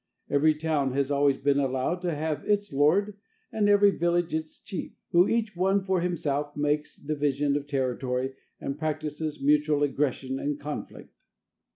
[0.31, 3.17] Every town has always been allowed to have its lord,
[3.51, 8.79] and every village its chief, who, each one for himself, makes division of territory and
[8.79, 11.25] practises mutual aggression and conflict.